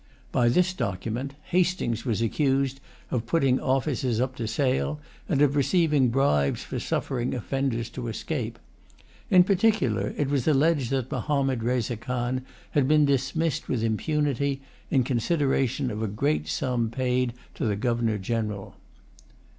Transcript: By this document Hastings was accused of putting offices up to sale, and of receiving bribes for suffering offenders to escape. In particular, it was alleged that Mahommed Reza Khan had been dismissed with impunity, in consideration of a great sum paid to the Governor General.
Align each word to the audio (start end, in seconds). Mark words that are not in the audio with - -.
By 0.31 0.49
this 0.49 0.73
document 0.73 1.35
Hastings 1.51 2.05
was 2.05 2.23
accused 2.23 2.79
of 3.11 3.27
putting 3.27 3.59
offices 3.59 4.19
up 4.19 4.35
to 4.37 4.47
sale, 4.47 4.99
and 5.29 5.43
of 5.43 5.55
receiving 5.55 6.09
bribes 6.09 6.63
for 6.63 6.79
suffering 6.79 7.35
offenders 7.35 7.87
to 7.91 8.07
escape. 8.07 8.57
In 9.29 9.43
particular, 9.43 10.15
it 10.17 10.27
was 10.27 10.47
alleged 10.47 10.89
that 10.89 11.11
Mahommed 11.11 11.61
Reza 11.61 11.97
Khan 11.97 12.43
had 12.71 12.87
been 12.87 13.05
dismissed 13.05 13.67
with 13.69 13.83
impunity, 13.83 14.63
in 14.89 15.03
consideration 15.03 15.91
of 15.91 16.01
a 16.01 16.07
great 16.07 16.47
sum 16.47 16.89
paid 16.89 17.33
to 17.53 17.65
the 17.67 17.75
Governor 17.75 18.17
General. 18.17 18.75